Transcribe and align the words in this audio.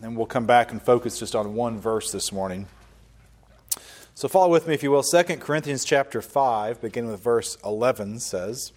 And 0.00 0.12
then 0.12 0.14
we'll 0.14 0.24
come 0.24 0.46
back 0.46 0.72
and 0.72 0.80
focus 0.80 1.18
just 1.18 1.36
on 1.36 1.54
one 1.54 1.78
verse 1.78 2.10
this 2.10 2.32
morning. 2.32 2.68
So 4.14 4.28
follow 4.28 4.50
with 4.50 4.66
me, 4.66 4.72
if 4.72 4.82
you 4.82 4.90
will. 4.90 5.02
2 5.02 5.22
Corinthians 5.36 5.84
chapter 5.84 6.22
5, 6.22 6.80
beginning 6.80 7.10
with 7.10 7.22
verse 7.22 7.58
11, 7.62 8.20
says, 8.20 8.72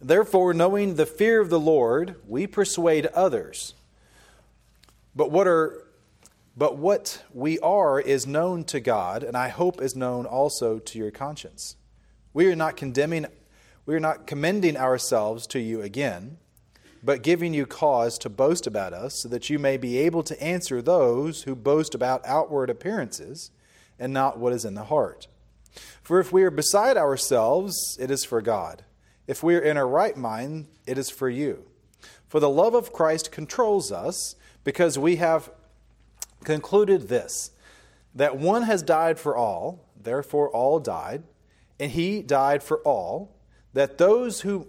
Therefore, 0.00 0.54
knowing 0.54 0.94
the 0.94 1.04
fear 1.04 1.42
of 1.42 1.50
the 1.50 1.60
Lord, 1.60 2.16
we 2.26 2.46
persuade 2.46 3.04
others. 3.08 3.74
But 5.14 5.30
what 5.30 5.46
are 5.46 5.84
but 6.56 6.78
what 6.78 7.22
we 7.34 7.58
are 7.58 8.00
is 8.00 8.26
known 8.26 8.64
to 8.64 8.80
God, 8.80 9.22
and 9.22 9.36
I 9.36 9.48
hope 9.48 9.82
is 9.82 9.94
known 9.94 10.24
also 10.24 10.78
to 10.78 10.98
your 10.98 11.10
conscience. 11.10 11.76
We 12.32 12.50
are 12.50 12.56
not 12.56 12.78
condemning 12.78 13.26
we 13.84 13.94
are 13.94 14.00
not 14.00 14.26
commending 14.26 14.78
ourselves 14.78 15.46
to 15.48 15.60
you 15.60 15.82
again, 15.82 16.38
but 17.04 17.22
giving 17.22 17.52
you 17.52 17.66
cause 17.66 18.16
to 18.16 18.30
boast 18.30 18.66
about 18.66 18.94
us, 18.94 19.20
so 19.22 19.28
that 19.28 19.50
you 19.50 19.58
may 19.58 19.76
be 19.76 19.98
able 19.98 20.22
to 20.22 20.42
answer 20.42 20.80
those 20.80 21.42
who 21.42 21.54
boast 21.54 21.94
about 21.94 22.24
outward 22.24 22.70
appearances 22.70 23.50
and 23.98 24.12
not 24.12 24.38
what 24.38 24.54
is 24.54 24.64
in 24.64 24.74
the 24.74 24.84
heart. 24.84 25.28
For 26.02 26.18
if 26.18 26.32
we 26.32 26.44
are 26.44 26.50
beside 26.50 26.96
ourselves, 26.96 27.98
it 28.00 28.10
is 28.10 28.24
for 28.24 28.40
God. 28.40 28.84
If 29.26 29.42
we 29.42 29.54
are 29.54 29.60
in 29.60 29.76
our 29.76 29.86
right 29.86 30.16
mind, 30.16 30.68
it 30.86 30.96
is 30.96 31.10
for 31.10 31.28
you. 31.28 31.64
For 32.26 32.40
the 32.40 32.48
love 32.48 32.74
of 32.74 32.92
Christ 32.92 33.30
controls 33.30 33.92
us, 33.92 34.34
because 34.64 34.98
we 34.98 35.16
have 35.16 35.50
concluded 36.42 37.08
this 37.08 37.50
that 38.14 38.38
one 38.38 38.62
has 38.62 38.82
died 38.82 39.18
for 39.18 39.36
all, 39.36 39.90
therefore 40.00 40.48
all 40.48 40.78
died, 40.78 41.24
and 41.78 41.90
he 41.90 42.22
died 42.22 42.62
for 42.62 42.78
all 42.78 43.36
that 43.74 43.98
those 43.98 44.42
who 44.42 44.68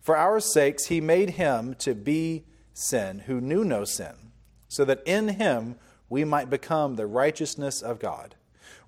For 0.00 0.16
our 0.16 0.40
sakes, 0.40 0.86
he 0.86 1.00
made 1.00 1.30
him 1.30 1.74
to 1.80 1.94
be 1.94 2.44
sin 2.72 3.20
who 3.20 3.40
knew 3.40 3.64
no 3.64 3.84
sin, 3.84 4.32
so 4.68 4.84
that 4.84 5.02
in 5.06 5.28
him 5.28 5.76
we 6.08 6.24
might 6.24 6.50
become 6.50 6.96
the 6.96 7.06
righteousness 7.06 7.82
of 7.82 8.00
God. 8.00 8.34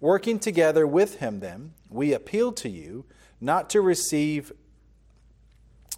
Working 0.00 0.38
together 0.38 0.86
with 0.86 1.20
him, 1.20 1.40
then, 1.40 1.74
we 1.88 2.12
appeal 2.12 2.52
to 2.52 2.68
you 2.68 3.04
not 3.40 3.70
to 3.70 3.80
receive, 3.80 4.52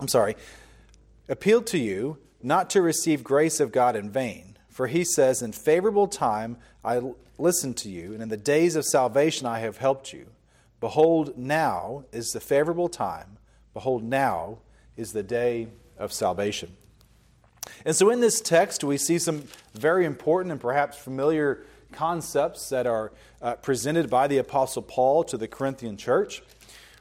I'm 0.01 0.09
sorry, 0.09 0.37
appeal 1.29 1.63
to 1.63 1.79
you 1.79 2.19
not 2.43 2.69
to 2.71 2.83
receive 2.83 3.25
grace 3.25 3.61
of 3.61 3.73
God 3.73 3.97
in 3.97 4.11
vain. 4.11 4.57
For 4.69 4.89
he 4.89 5.05
says, 5.05 5.41
In 5.41 5.53
favorable 5.53 6.09
time 6.09 6.59
I 6.85 7.01
listened 7.39 7.77
to 7.79 7.89
you, 7.89 8.13
and 8.13 8.23
in 8.23 8.29
the 8.29 8.37
days 8.37 8.77
of 8.77 8.85
salvation 8.85 9.47
I 9.47 9.61
have 9.61 9.79
helped 9.79 10.13
you. 10.13 10.27
Behold, 10.81 11.39
now 11.39 12.05
is 12.13 12.31
the 12.31 12.41
favorable 12.41 12.89
time. 12.89 13.39
Behold, 13.73 14.03
now 14.03 14.59
is 14.97 15.13
the 15.13 15.23
day 15.23 15.69
of 15.99 16.13
salvation. 16.13 16.77
And 17.85 17.95
so 17.95 18.11
in 18.11 18.21
this 18.21 18.41
text, 18.41 18.85
we 18.85 18.97
see 18.97 19.19
some 19.19 19.45
very 19.75 20.05
important 20.05 20.53
and 20.53 20.61
perhaps 20.61 20.99
familiar 20.99 21.65
concepts 21.93 22.69
that 22.69 22.87
are 22.87 23.13
uh, 23.41 23.55
presented 23.57 24.11
by 24.11 24.27
the 24.27 24.39
Apostle 24.39 24.83
Paul 24.83 25.25
to 25.25 25.37
the 25.37 25.49
Corinthian 25.49 25.97
church. 25.97 26.43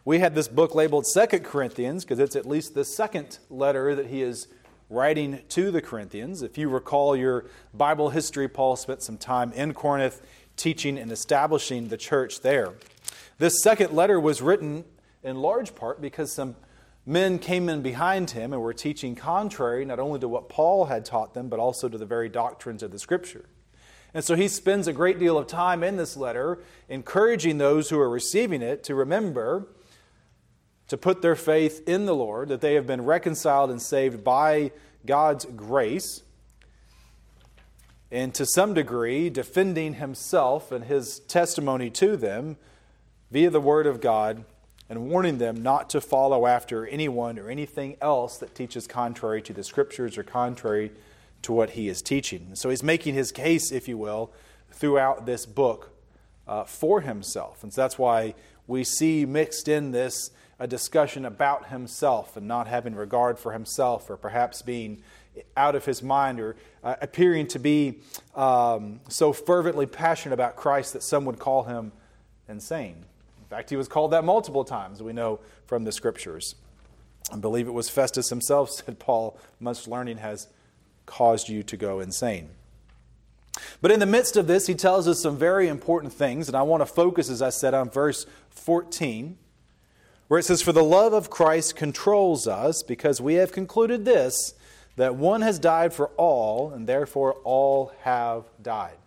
We 0.05 0.19
had 0.19 0.35
this 0.35 0.47
book 0.47 0.75
labeled 0.75 1.07
Second 1.07 1.45
Corinthians 1.45 2.03
because 2.03 2.19
it's 2.19 2.35
at 2.35 2.45
least 2.45 2.75
the 2.75 2.83
second 2.83 3.39
letter 3.49 3.95
that 3.95 4.07
he 4.07 4.21
is 4.21 4.47
writing 4.89 5.39
to 5.49 5.71
the 5.71 5.81
Corinthians. 5.81 6.41
If 6.41 6.57
you 6.57 6.69
recall 6.69 7.15
your 7.15 7.45
Bible 7.73 8.09
history, 8.09 8.47
Paul 8.47 8.75
spent 8.75 9.01
some 9.01 9.17
time 9.17 9.51
in 9.53 9.73
Corinth 9.73 10.21
teaching 10.55 10.97
and 10.97 11.11
establishing 11.11 11.87
the 11.87 11.97
church 11.97 12.41
there. 12.41 12.73
This 13.39 13.61
second 13.63 13.93
letter 13.93 14.19
was 14.19 14.41
written 14.41 14.83
in 15.23 15.37
large 15.37 15.73
part 15.73 16.01
because 16.01 16.31
some 16.31 16.55
men 17.05 17.39
came 17.39 17.69
in 17.69 17.81
behind 17.81 18.31
him 18.31 18.53
and 18.53 18.61
were 18.61 18.73
teaching 18.73 19.15
contrary 19.15 19.85
not 19.85 19.99
only 19.99 20.19
to 20.19 20.27
what 20.27 20.49
Paul 20.49 20.85
had 20.85 21.05
taught 21.05 21.33
them, 21.33 21.49
but 21.49 21.59
also 21.59 21.89
to 21.89 21.97
the 21.97 22.05
very 22.05 22.29
doctrines 22.29 22.81
of 22.81 22.91
the 22.91 22.99
Scripture. 22.99 23.45
And 24.13 24.23
so 24.23 24.35
he 24.35 24.47
spends 24.47 24.87
a 24.87 24.93
great 24.93 25.19
deal 25.19 25.37
of 25.37 25.47
time 25.47 25.83
in 25.83 25.97
this 25.97 26.15
letter 26.15 26.59
encouraging 26.87 27.57
those 27.57 27.89
who 27.89 27.99
are 27.99 28.09
receiving 28.09 28.61
it 28.61 28.83
to 28.83 28.95
remember 28.95 29.67
to 30.87 30.97
put 30.97 31.21
their 31.21 31.35
faith 31.35 31.81
in 31.87 32.05
the 32.05 32.15
Lord, 32.15 32.49
that 32.49 32.61
they 32.61 32.75
have 32.75 32.85
been 32.85 33.03
reconciled 33.03 33.71
and 33.71 33.81
saved 33.81 34.23
by 34.23 34.71
God's 35.05 35.45
grace, 35.45 36.21
and 38.11 38.33
to 38.35 38.45
some 38.45 38.75
degree 38.75 39.29
defending 39.29 39.95
himself 39.95 40.71
and 40.71 40.85
his 40.85 41.19
testimony 41.21 41.89
to 41.89 42.15
them 42.15 42.57
via 43.31 43.49
the 43.49 43.59
Word 43.59 43.87
of 43.87 44.01
God 44.01 44.45
and 44.93 45.09
warning 45.09 45.39
them 45.39 45.63
not 45.63 45.89
to 45.89 45.99
follow 45.99 46.45
after 46.45 46.85
anyone 46.85 47.39
or 47.39 47.49
anything 47.49 47.97
else 47.99 48.37
that 48.37 48.53
teaches 48.53 48.85
contrary 48.85 49.41
to 49.41 49.51
the 49.51 49.63
scriptures 49.63 50.19
or 50.19 50.23
contrary 50.23 50.91
to 51.41 51.51
what 51.51 51.71
he 51.71 51.87
is 51.87 52.03
teaching. 52.03 52.51
So 52.53 52.69
he's 52.69 52.83
making 52.83 53.15
his 53.15 53.31
case, 53.31 53.71
if 53.71 53.87
you 53.87 53.97
will, 53.97 54.31
throughout 54.69 55.25
this 55.25 55.47
book 55.47 55.89
uh, 56.47 56.65
for 56.65 57.01
himself. 57.01 57.63
And 57.63 57.73
so 57.73 57.81
that's 57.81 57.97
why 57.97 58.35
we 58.67 58.83
see 58.83 59.25
mixed 59.25 59.67
in 59.67 59.89
this 59.89 60.29
a 60.59 60.67
discussion 60.67 61.25
about 61.25 61.69
himself 61.69 62.37
and 62.37 62.47
not 62.47 62.67
having 62.67 62.93
regard 62.93 63.39
for 63.39 63.51
himself 63.51 64.11
or 64.11 64.15
perhaps 64.15 64.61
being 64.61 65.01
out 65.57 65.73
of 65.73 65.85
his 65.85 66.03
mind 66.03 66.39
or 66.39 66.55
uh, 66.83 66.95
appearing 67.01 67.47
to 67.47 67.57
be 67.57 67.95
um, 68.35 68.99
so 69.09 69.33
fervently 69.33 69.87
passionate 69.87 70.35
about 70.35 70.55
Christ 70.55 70.93
that 70.93 71.01
some 71.01 71.25
would 71.25 71.39
call 71.39 71.63
him 71.63 71.91
insane 72.47 73.05
fact, 73.53 73.69
he 73.69 73.75
was 73.75 73.87
called 73.87 74.11
that 74.11 74.23
multiple 74.23 74.63
times, 74.63 75.01
we 75.01 75.13
know 75.13 75.39
from 75.65 75.83
the 75.83 75.91
scriptures. 75.91 76.55
I 77.31 77.37
believe 77.37 77.67
it 77.67 77.73
was 77.73 77.89
Festus 77.89 78.29
himself 78.29 78.69
said, 78.71 78.99
Paul, 78.99 79.37
much 79.59 79.87
learning 79.87 80.17
has 80.17 80.47
caused 81.05 81.49
you 81.49 81.63
to 81.63 81.77
go 81.77 81.99
insane. 81.99 82.49
But 83.81 83.91
in 83.91 83.99
the 83.99 84.05
midst 84.05 84.35
of 84.35 84.47
this, 84.47 84.65
he 84.65 84.73
tells 84.73 85.07
us 85.07 85.21
some 85.21 85.37
very 85.37 85.67
important 85.67 86.13
things, 86.13 86.47
and 86.47 86.57
I 86.57 86.63
want 86.63 86.81
to 86.81 86.87
focus, 86.87 87.29
as 87.29 87.41
I 87.41 87.49
said, 87.49 87.73
on 87.73 87.89
verse 87.89 88.25
14, 88.49 89.37
where 90.27 90.39
it 90.39 90.43
says, 90.43 90.61
For 90.63 90.71
the 90.71 90.83
love 90.83 91.13
of 91.13 91.29
Christ 91.29 91.75
controls 91.75 92.47
us, 92.47 92.81
because 92.81 93.21
we 93.21 93.35
have 93.35 93.51
concluded 93.51 94.05
this, 94.05 94.55
that 94.95 95.15
one 95.15 95.41
has 95.41 95.59
died 95.59 95.93
for 95.93 96.07
all, 96.17 96.71
and 96.71 96.87
therefore 96.87 97.33
all 97.43 97.91
have 98.01 98.45
died. 98.61 98.97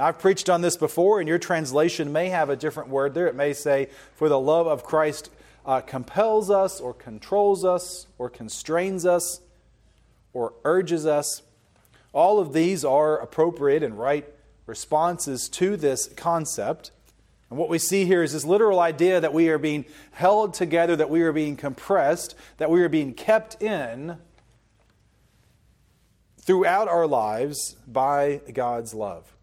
Now, 0.00 0.06
I've 0.06 0.18
preached 0.18 0.48
on 0.48 0.62
this 0.62 0.78
before, 0.78 1.20
and 1.20 1.28
your 1.28 1.36
translation 1.36 2.10
may 2.10 2.30
have 2.30 2.48
a 2.48 2.56
different 2.56 2.88
word 2.88 3.12
there. 3.12 3.26
It 3.26 3.34
may 3.34 3.52
say, 3.52 3.90
For 4.14 4.30
the 4.30 4.40
love 4.40 4.66
of 4.66 4.82
Christ 4.82 5.28
uh, 5.66 5.82
compels 5.82 6.50
us, 6.50 6.80
or 6.80 6.94
controls 6.94 7.66
us, 7.66 8.06
or 8.16 8.30
constrains 8.30 9.04
us, 9.04 9.42
or 10.32 10.54
urges 10.64 11.04
us. 11.04 11.42
All 12.14 12.38
of 12.38 12.54
these 12.54 12.82
are 12.82 13.18
appropriate 13.18 13.82
and 13.82 13.98
right 13.98 14.26
responses 14.64 15.50
to 15.50 15.76
this 15.76 16.08
concept. 16.16 16.92
And 17.50 17.58
what 17.58 17.68
we 17.68 17.78
see 17.78 18.06
here 18.06 18.22
is 18.22 18.32
this 18.32 18.46
literal 18.46 18.80
idea 18.80 19.20
that 19.20 19.34
we 19.34 19.50
are 19.50 19.58
being 19.58 19.84
held 20.12 20.54
together, 20.54 20.96
that 20.96 21.10
we 21.10 21.20
are 21.20 21.32
being 21.32 21.56
compressed, 21.56 22.34
that 22.56 22.70
we 22.70 22.80
are 22.80 22.88
being 22.88 23.12
kept 23.12 23.62
in 23.62 24.16
throughout 26.38 26.88
our 26.88 27.06
lives 27.06 27.76
by 27.86 28.40
God's 28.54 28.94
love. 28.94 29.34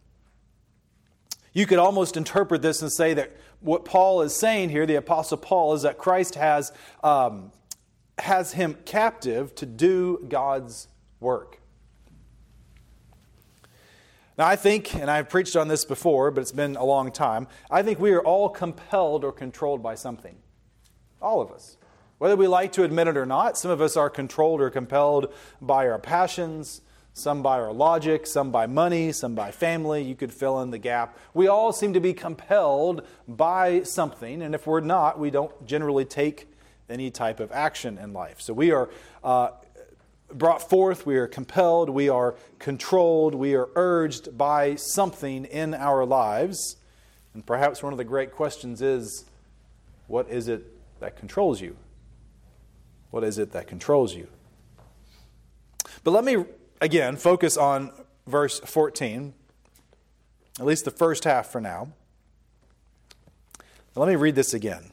You 1.57 1.65
could 1.65 1.79
almost 1.79 2.17
interpret 2.17 2.61
this 2.61 2.83
and 2.83 2.91
say 2.91 3.15
that 3.15 3.35
what 3.61 3.83
Paul 3.83 4.21
is 4.21 4.35
saying 4.35 4.69
here, 4.69 4.85
the 4.85 4.93
Apostle 4.93 5.39
Paul, 5.39 5.73
is 5.73 5.81
that 5.81 5.97
Christ 5.97 6.35
has, 6.35 6.71
um, 7.03 7.51
has 8.19 8.53
him 8.53 8.77
captive 8.85 9.55
to 9.55 9.65
do 9.65 10.23
God's 10.29 10.87
work. 11.19 11.59
Now, 14.37 14.45
I 14.45 14.55
think, 14.55 14.93
and 14.93 15.09
I've 15.09 15.29
preached 15.29 15.55
on 15.55 15.67
this 15.67 15.83
before, 15.83 16.29
but 16.29 16.41
it's 16.41 16.51
been 16.51 16.75
a 16.75 16.85
long 16.85 17.11
time, 17.11 17.47
I 17.71 17.81
think 17.81 17.99
we 17.99 18.11
are 18.11 18.21
all 18.21 18.49
compelled 18.49 19.23
or 19.23 19.31
controlled 19.31 19.81
by 19.81 19.95
something. 19.95 20.35
All 21.23 21.41
of 21.41 21.49
us. 21.49 21.77
Whether 22.19 22.35
we 22.35 22.45
like 22.45 22.71
to 22.73 22.83
admit 22.83 23.07
it 23.07 23.17
or 23.17 23.25
not, 23.25 23.57
some 23.57 23.71
of 23.71 23.81
us 23.81 23.97
are 23.97 24.11
controlled 24.11 24.61
or 24.61 24.69
compelled 24.69 25.33
by 25.59 25.87
our 25.87 25.97
passions, 25.97 26.81
some 27.17 27.41
by 27.41 27.59
our 27.59 27.73
logic, 27.73 28.27
some 28.27 28.51
by 28.51 28.67
money, 28.67 29.11
some 29.11 29.35
by 29.35 29.51
family. 29.51 30.03
You 30.03 30.15
could 30.15 30.31
fill 30.31 30.61
in 30.61 30.71
the 30.71 30.77
gap. 30.77 31.17
We 31.33 31.47
all 31.47 31.73
seem 31.73 31.93
to 31.93 31.99
be 31.99 32.13
compelled 32.13 33.05
by 33.27 33.83
something, 33.83 34.41
and 34.41 34.53
if 34.53 34.67
we're 34.67 34.81
not, 34.81 35.19
we 35.19 35.31
don't 35.31 35.65
generally 35.65 36.05
take 36.05 36.47
any 36.89 37.11
type 37.11 37.39
of 37.39 37.51
action 37.51 37.97
in 37.97 38.13
life. 38.13 38.39
So 38.39 38.53
we 38.53 38.71
are 38.71 38.89
uh, 39.23 39.49
brought 40.33 40.69
forth, 40.69 41.05
we 41.05 41.17
are 41.17 41.27
compelled, 41.27 41.89
we 41.89 42.09
are 42.09 42.35
controlled, 42.59 43.35
we 43.35 43.55
are 43.55 43.69
urged 43.75 44.37
by 44.37 44.75
something 44.75 45.45
in 45.45 45.73
our 45.73 46.05
lives. 46.05 46.77
And 47.33 47.45
perhaps 47.45 47.83
one 47.83 47.93
of 47.93 47.97
the 47.97 48.05
great 48.05 48.31
questions 48.31 48.81
is 48.81 49.25
what 50.07 50.29
is 50.29 50.47
it 50.47 50.63
that 50.99 51.17
controls 51.17 51.61
you? 51.61 51.75
What 53.11 53.23
is 53.23 53.37
it 53.37 53.51
that 53.53 53.67
controls 53.67 54.15
you? 54.15 54.27
But 56.03 56.11
let 56.11 56.23
me 56.23 56.45
again 56.81 57.17
focus 57.17 57.57
on 57.57 57.91
verse 58.25 58.59
14, 58.59 59.33
at 60.59 60.65
least 60.65 60.85
the 60.85 60.91
first 60.91 61.23
half 61.23 61.47
for 61.47 61.61
now. 61.61 61.93
Let 63.95 64.07
me 64.07 64.15
read 64.15 64.35
this 64.35 64.53
again. 64.53 64.91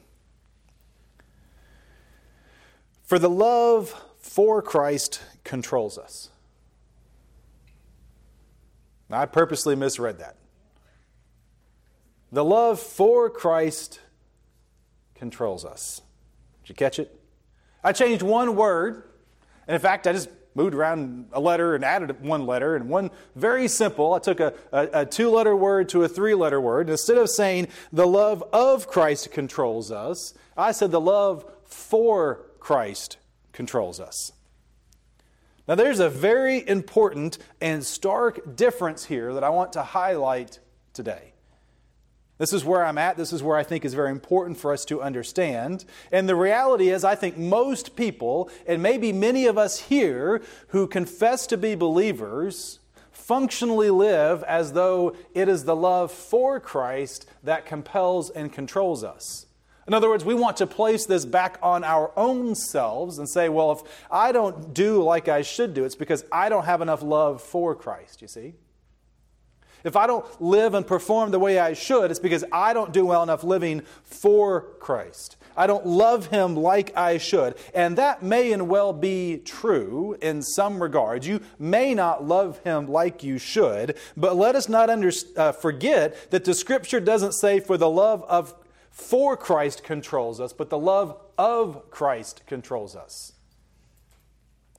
For 3.03 3.19
the 3.19 3.29
love 3.29 3.93
for 4.17 4.63
Christ 4.63 5.21
controls 5.43 5.99
us. 5.99 6.29
Now, 9.09 9.21
I 9.21 9.27
purposely 9.27 9.75
misread 9.75 10.17
that. 10.17 10.37
The 12.31 12.43
love 12.43 12.79
for 12.79 13.29
Christ 13.29 13.99
controls 15.13 15.63
us. 15.63 16.01
Did 16.63 16.69
you 16.69 16.75
catch 16.75 16.97
it? 16.97 17.17
I 17.83 17.91
changed 17.91 18.23
one 18.23 18.55
word, 18.55 19.03
and 19.67 19.75
in 19.75 19.81
fact, 19.81 20.07
I 20.07 20.13
just 20.13 20.29
moved 20.55 20.73
around 20.73 21.27
a 21.33 21.39
letter 21.39 21.75
and 21.75 21.85
added 21.85 22.21
one 22.21 22.47
letter, 22.47 22.75
and 22.75 22.89
one 22.89 23.11
very 23.35 23.67
simple. 23.67 24.13
I 24.13 24.19
took 24.19 24.39
a, 24.39 24.53
a, 24.71 25.01
a 25.01 25.05
two 25.05 25.29
letter 25.29 25.55
word 25.55 25.89
to 25.89 26.03
a 26.03 26.07
three 26.07 26.33
letter 26.33 26.59
word. 26.59 26.89
Instead 26.89 27.17
of 27.17 27.29
saying 27.29 27.67
the 27.93 28.07
love 28.07 28.43
of 28.51 28.87
Christ 28.87 29.31
controls 29.31 29.91
us, 29.91 30.33
I 30.57 30.71
said 30.71 30.91
the 30.91 31.01
love 31.01 31.45
for 31.65 32.45
Christ 32.59 33.17
controls 33.51 33.99
us. 33.99 34.31
Now, 35.67 35.75
there's 35.75 35.99
a 35.99 36.09
very 36.09 36.67
important 36.67 37.37
and 37.59 37.83
stark 37.83 38.55
difference 38.55 39.05
here 39.05 39.33
that 39.33 39.43
I 39.43 39.49
want 39.49 39.73
to 39.73 39.83
highlight 39.83 40.59
today. 40.93 41.34
This 42.37 42.51
is 42.51 42.65
where 42.65 42.85
I'm 42.85 42.97
at. 42.97 43.15
This 43.15 43.31
is 43.31 43.41
where 43.41 43.57
I 43.57 43.63
think 43.63 43.85
is 43.85 43.93
very 43.93 44.11
important 44.11 44.57
for 44.57 44.73
us 44.73 44.83
to 44.85 45.01
understand. 45.01 45.85
And 46.11 46.27
the 46.27 46.35
reality 46.35 46.89
is, 46.89 47.05
I 47.05 47.15
think 47.15 47.37
most 47.37 47.95
people, 47.95 48.49
and 48.67 48.83
maybe 48.83 49.13
many 49.13 49.45
of 49.45 49.57
us 49.57 49.79
here 49.79 50.41
who 50.69 50.85
confess 50.85 51.47
to 51.47 51.57
be 51.57 51.75
believers, 51.75 52.79
functionally 53.11 53.89
live 53.89 54.43
as 54.43 54.73
though 54.73 55.15
it 55.33 55.47
is 55.47 55.63
the 55.63 55.75
love 55.75 56.11
for 56.11 56.59
Christ 56.59 57.25
that 57.43 57.65
compels 57.65 58.29
and 58.29 58.51
controls 58.51 59.03
us. 59.03 59.45
In 59.87 59.93
other 59.93 60.09
words, 60.09 60.25
we 60.25 60.33
want 60.33 60.57
to 60.57 60.67
place 60.67 61.05
this 61.05 61.25
back 61.25 61.57
on 61.61 61.83
our 61.83 62.11
own 62.17 62.55
selves 62.55 63.19
and 63.19 63.29
say, 63.29 63.49
well, 63.49 63.71
if 63.71 63.79
I 64.11 64.31
don't 64.31 64.73
do 64.73 65.01
like 65.01 65.27
I 65.27 65.41
should 65.43 65.73
do, 65.73 65.85
it's 65.85 65.95
because 65.95 66.25
I 66.31 66.49
don't 66.49 66.65
have 66.65 66.81
enough 66.81 67.03
love 67.03 67.41
for 67.41 67.75
Christ, 67.75 68.21
you 68.21 68.27
see? 68.27 68.55
If 69.85 69.95
I 69.95 70.07
don't 70.07 70.25
live 70.41 70.73
and 70.73 70.85
perform 70.85 71.29
the 71.29 71.39
way 71.39 71.59
I 71.59 71.73
should, 71.73 72.09
it's 72.09 72.19
because 72.19 72.43
I 72.51 72.73
don't 72.73 72.91
do 72.91 73.05
well 73.05 73.21
enough 73.21 73.43
living 73.43 73.83
for 74.03 74.61
Christ. 74.79 75.37
I 75.55 75.67
don't 75.67 75.85
love 75.85 76.27
Him 76.27 76.55
like 76.55 76.97
I 76.97 77.19
should. 77.19 77.55
And 77.73 77.95
that 77.97 78.23
may 78.23 78.51
and 78.51 78.67
well 78.67 78.93
be 78.93 79.37
true 79.37 80.17
in 80.21 80.41
some 80.41 80.81
regards. 80.81 81.27
You 81.27 81.39
may 81.59 81.93
not 81.93 82.25
love 82.25 82.57
Him 82.63 82.87
like 82.87 83.23
you 83.23 83.37
should, 83.37 83.95
but 84.17 84.35
let 84.35 84.55
us 84.55 84.67
not 84.67 84.89
under, 84.89 85.11
uh, 85.37 85.51
forget 85.51 86.31
that 86.31 86.45
the 86.45 86.55
Scripture 86.55 86.99
doesn't 86.99 87.33
say 87.33 87.59
for 87.59 87.77
the 87.77 87.89
love 87.89 88.23
of 88.23 88.55
for 88.89 89.37
Christ 89.37 89.83
controls 89.83 90.39
us, 90.39 90.51
but 90.51 90.69
the 90.69 90.79
love 90.79 91.19
of 91.37 91.91
Christ 91.91 92.41
controls 92.47 92.95
us. 92.95 93.33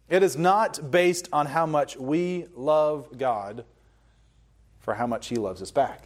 It 0.08 0.23
is 0.23 0.37
not 0.37 0.91
based 0.91 1.29
on 1.32 1.47
how 1.47 1.67
much 1.67 1.97
we 1.97 2.47
love 2.55 3.19
God 3.19 3.64
for 4.86 4.94
how 4.94 5.06
much 5.06 5.26
He 5.26 5.36
loves 5.36 5.60
us 5.60 5.70
back. 5.70 6.04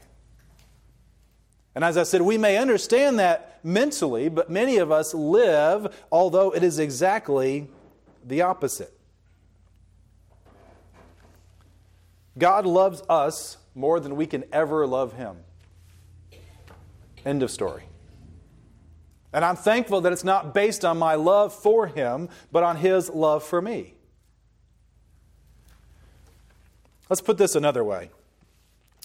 And 1.76 1.84
as 1.84 1.96
I 1.96 2.02
said, 2.02 2.22
we 2.22 2.36
may 2.36 2.56
understand 2.56 3.20
that 3.20 3.60
mentally, 3.62 4.28
but 4.28 4.50
many 4.50 4.78
of 4.78 4.90
us 4.90 5.14
live, 5.14 5.94
although 6.10 6.50
it 6.50 6.64
is 6.64 6.80
exactly 6.80 7.68
the 8.26 8.42
opposite. 8.42 8.92
God 12.36 12.66
loves 12.66 13.02
us 13.08 13.58
more 13.74 14.00
than 14.00 14.16
we 14.16 14.26
can 14.26 14.44
ever 14.50 14.86
love 14.86 15.12
Him. 15.12 15.36
End 17.24 17.42
of 17.42 17.50
story. 17.50 17.84
And 19.32 19.44
I'm 19.44 19.56
thankful 19.56 20.00
that 20.00 20.12
it's 20.12 20.24
not 20.24 20.54
based 20.54 20.84
on 20.84 20.98
my 20.98 21.14
love 21.14 21.54
for 21.54 21.86
him, 21.86 22.28
but 22.50 22.62
on 22.62 22.76
his 22.76 23.08
love 23.10 23.44
for 23.44 23.62
me. 23.62 23.94
Let's 27.08 27.20
put 27.20 27.38
this 27.38 27.54
another 27.54 27.84
way. 27.84 28.10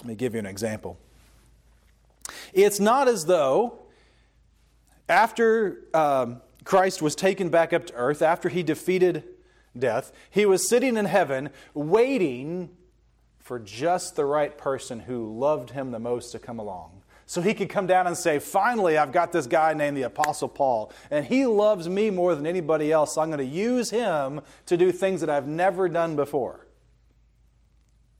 Let 0.00 0.08
me 0.08 0.14
give 0.14 0.34
you 0.34 0.40
an 0.40 0.46
example. 0.46 0.98
It's 2.52 2.80
not 2.80 3.08
as 3.08 3.26
though 3.26 3.78
after 5.08 5.84
um, 5.94 6.42
Christ 6.64 7.00
was 7.00 7.14
taken 7.14 7.48
back 7.48 7.72
up 7.72 7.86
to 7.86 7.94
earth, 7.94 8.22
after 8.22 8.48
he 8.48 8.62
defeated 8.62 9.24
death, 9.78 10.12
he 10.30 10.46
was 10.46 10.68
sitting 10.68 10.96
in 10.96 11.04
heaven 11.04 11.50
waiting 11.74 12.70
for 13.38 13.58
just 13.58 14.16
the 14.16 14.24
right 14.24 14.58
person 14.58 15.00
who 15.00 15.38
loved 15.38 15.70
him 15.70 15.92
the 15.92 15.98
most 16.00 16.32
to 16.32 16.38
come 16.38 16.58
along 16.58 17.02
so 17.26 17.42
he 17.42 17.54
could 17.54 17.68
come 17.68 17.86
down 17.86 18.06
and 18.06 18.16
say, 18.16 18.38
Finally, 18.38 18.96
I've 18.96 19.12
got 19.12 19.32
this 19.32 19.46
guy 19.46 19.74
named 19.74 19.96
the 19.96 20.02
Apostle 20.02 20.48
Paul, 20.48 20.92
and 21.10 21.26
he 21.26 21.44
loves 21.44 21.88
me 21.88 22.10
more 22.10 22.34
than 22.34 22.46
anybody 22.46 22.92
else, 22.92 23.14
so 23.14 23.20
I'm 23.20 23.28
going 23.28 23.38
to 23.38 23.44
use 23.44 23.90
him 23.90 24.40
to 24.66 24.76
do 24.76 24.92
things 24.92 25.20
that 25.20 25.30
I've 25.30 25.48
never 25.48 25.88
done 25.88 26.16
before. 26.16 26.65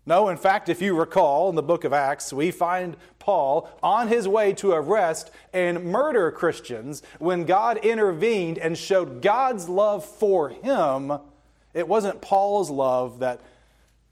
No, 0.08 0.28
in 0.28 0.36
fact, 0.36 0.68
if 0.68 0.80
you 0.80 0.94
recall 0.96 1.50
in 1.50 1.56
the 1.56 1.62
book 1.62 1.82
of 1.82 1.92
Acts, 1.92 2.32
we 2.32 2.52
find 2.52 2.96
Paul 3.18 3.68
on 3.82 4.06
his 4.06 4.28
way 4.28 4.52
to 4.54 4.70
arrest 4.70 5.32
and 5.52 5.84
murder 5.84 6.30
Christians 6.30 7.02
when 7.18 7.44
God 7.44 7.78
intervened 7.78 8.56
and 8.56 8.78
showed 8.78 9.20
God's 9.20 9.68
love 9.68 10.04
for 10.04 10.50
him. 10.50 11.12
It 11.74 11.88
wasn't 11.88 12.20
Paul's 12.20 12.70
love 12.70 13.18
that 13.18 13.40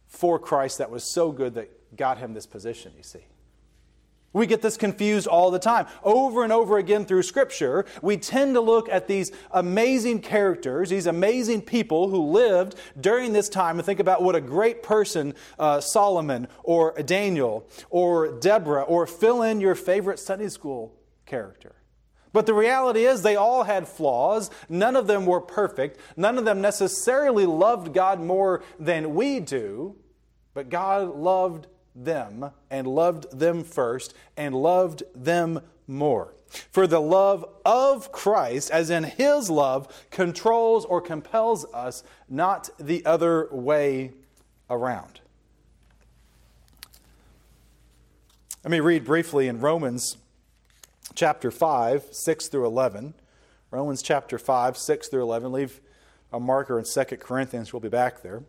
for 0.08 0.36
Christ 0.38 0.78
that 0.78 0.90
was 0.90 1.04
so 1.04 1.30
good 1.30 1.54
that 1.54 1.96
got 1.96 2.18
him 2.18 2.34
this 2.34 2.46
position, 2.46 2.92
you 2.96 3.04
see. 3.04 3.24
We 4.34 4.46
get 4.46 4.60
this 4.60 4.76
confused 4.76 5.26
all 5.26 5.50
the 5.50 5.58
time. 5.58 5.86
Over 6.02 6.42
and 6.42 6.52
over 6.52 6.76
again 6.76 7.06
through 7.06 7.22
Scripture, 7.22 7.86
we 8.02 8.16
tend 8.16 8.54
to 8.54 8.60
look 8.60 8.88
at 8.90 9.06
these 9.06 9.30
amazing 9.52 10.20
characters, 10.20 10.90
these 10.90 11.06
amazing 11.06 11.62
people 11.62 12.10
who 12.10 12.30
lived 12.30 12.74
during 13.00 13.32
this 13.32 13.48
time, 13.48 13.78
and 13.78 13.86
think 13.86 14.00
about 14.00 14.22
what 14.22 14.34
a 14.34 14.40
great 14.40 14.82
person 14.82 15.34
uh, 15.58 15.80
Solomon 15.80 16.48
or 16.64 17.00
Daniel 17.02 17.66
or 17.90 18.38
Deborah, 18.40 18.82
or 18.82 19.06
fill 19.06 19.42
in 19.42 19.60
your 19.60 19.76
favorite 19.76 20.18
Sunday 20.18 20.48
school 20.48 20.92
character. 21.24 21.76
But 22.32 22.46
the 22.46 22.54
reality 22.54 23.04
is, 23.04 23.22
they 23.22 23.36
all 23.36 23.62
had 23.62 23.86
flaws. 23.86 24.50
None 24.68 24.96
of 24.96 25.06
them 25.06 25.24
were 25.24 25.40
perfect. 25.40 26.00
None 26.16 26.36
of 26.36 26.44
them 26.44 26.60
necessarily 26.60 27.46
loved 27.46 27.94
God 27.94 28.20
more 28.20 28.64
than 28.80 29.14
we 29.14 29.38
do. 29.38 29.94
But 30.52 30.68
God 30.68 31.14
loved 31.14 31.68
them 31.94 32.50
and 32.70 32.86
loved 32.86 33.38
them 33.38 33.64
first 33.64 34.14
and 34.36 34.54
loved 34.54 35.02
them 35.14 35.60
more. 35.86 36.34
For 36.70 36.86
the 36.86 37.00
love 37.00 37.44
of 37.64 38.12
Christ, 38.12 38.70
as 38.70 38.90
in 38.90 39.04
his 39.04 39.50
love, 39.50 40.06
controls 40.10 40.84
or 40.84 41.00
compels 41.00 41.64
us, 41.72 42.04
not 42.28 42.70
the 42.78 43.04
other 43.04 43.48
way 43.50 44.12
around. 44.70 45.20
Let 48.62 48.70
me 48.70 48.80
read 48.80 49.04
briefly 49.04 49.48
in 49.48 49.60
Romans 49.60 50.16
chapter 51.14 51.50
5, 51.50 52.04
6 52.10 52.48
through 52.48 52.66
11. 52.66 53.14
Romans 53.70 54.02
chapter 54.02 54.38
5, 54.38 54.78
6 54.78 55.08
through 55.08 55.22
11. 55.22 55.52
Leave 55.52 55.80
a 56.32 56.40
marker 56.40 56.78
in 56.78 56.84
2 56.84 57.16
Corinthians. 57.16 57.72
We'll 57.72 57.80
be 57.80 57.88
back 57.88 58.22
there. 58.22 58.42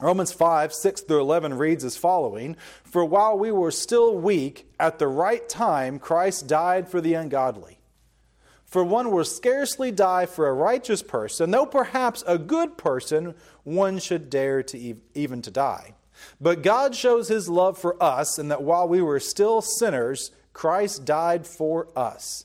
Romans 0.00 0.32
5, 0.32 0.72
6 0.72 1.00
through 1.02 1.20
11 1.20 1.54
reads 1.54 1.84
as 1.84 1.96
following 1.96 2.56
For 2.84 3.04
while 3.04 3.36
we 3.36 3.50
were 3.50 3.72
still 3.72 4.16
weak, 4.16 4.70
at 4.78 4.98
the 4.98 5.08
right 5.08 5.48
time 5.48 5.98
Christ 5.98 6.46
died 6.46 6.88
for 6.88 7.00
the 7.00 7.14
ungodly. 7.14 7.78
For 8.64 8.84
one 8.84 9.10
will 9.10 9.24
scarcely 9.24 9.90
die 9.90 10.26
for 10.26 10.46
a 10.46 10.52
righteous 10.52 11.02
person, 11.02 11.50
though 11.50 11.66
perhaps 11.66 12.22
a 12.26 12.38
good 12.38 12.76
person 12.76 13.34
one 13.64 13.98
should 13.98 14.28
dare 14.28 14.62
to 14.64 14.96
even 15.14 15.42
to 15.42 15.50
die. 15.50 15.94
But 16.40 16.62
God 16.62 16.94
shows 16.94 17.28
his 17.28 17.48
love 17.48 17.78
for 17.78 18.00
us 18.02 18.38
in 18.38 18.48
that 18.48 18.62
while 18.62 18.86
we 18.86 19.00
were 19.00 19.20
still 19.20 19.62
sinners, 19.62 20.32
Christ 20.52 21.04
died 21.04 21.46
for 21.46 21.88
us. 21.96 22.44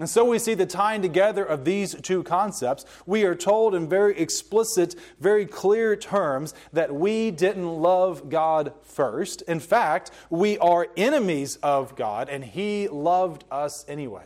And 0.00 0.08
so 0.08 0.24
we 0.24 0.38
see 0.38 0.54
the 0.54 0.64
tying 0.64 1.02
together 1.02 1.44
of 1.44 1.66
these 1.66 1.94
two 1.94 2.22
concepts. 2.22 2.86
We 3.04 3.24
are 3.24 3.34
told 3.34 3.74
in 3.74 3.86
very 3.86 4.18
explicit, 4.18 4.94
very 5.20 5.44
clear 5.44 5.94
terms 5.94 6.54
that 6.72 6.94
we 6.94 7.30
didn't 7.30 7.68
love 7.68 8.30
God 8.30 8.72
first. 8.82 9.42
In 9.42 9.60
fact, 9.60 10.10
we 10.30 10.56
are 10.56 10.88
enemies 10.96 11.56
of 11.62 11.96
God, 11.96 12.30
and 12.30 12.42
He 12.42 12.88
loved 12.88 13.44
us 13.50 13.84
anyway. 13.88 14.24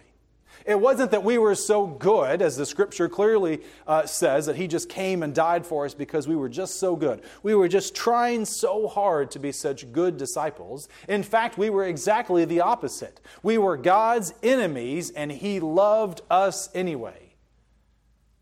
It 0.64 0.80
wasn't 0.80 1.11
that 1.11 1.25
we 1.25 1.38
were 1.38 1.54
so 1.54 1.87
good, 1.87 2.40
as 2.40 2.56
the 2.56 2.66
scripture 2.66 3.08
clearly 3.08 3.61
uh, 3.87 4.06
says, 4.06 4.46
that 4.46 4.56
He 4.56 4.66
just 4.66 4.88
came 4.88 5.23
and 5.23 5.34
died 5.34 5.66
for 5.66 5.84
us 5.84 5.94
because 5.94 6.26
we 6.26 6.37
were 6.37 6.49
just 6.49 6.80
so 6.80 6.96
good. 6.96 7.23
We 7.42 7.54
were 7.54 7.68
just 7.68 7.94
trying 7.94 8.44
so 8.44 8.88
hard 8.88 9.30
to 9.32 9.38
be 9.38 9.52
such 9.52 9.92
good 9.92 10.16
disciples. 10.16 10.88
In 11.08 11.23
fact, 11.23 11.58
we 11.58 11.70
were 11.70 11.84
exactly 11.84 12.44
the 12.44 12.61
opposite. 12.61 13.20
We 13.42 13.58
were 13.58 13.76
God's 13.76 14.32
enemies, 14.42 15.11
and 15.11 15.30
He 15.30 15.61
loved 15.61 16.23
us 16.30 16.68
anyway. 16.75 17.25